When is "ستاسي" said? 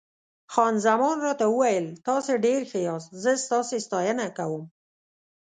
3.45-3.77